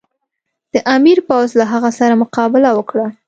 د 0.73 0.75
امیر 0.95 1.17
پوځ 1.27 1.49
له 1.59 1.65
هغه 1.71 1.89
سره 1.99 2.13
مقابله 2.23 2.69
وکړه. 2.73 3.07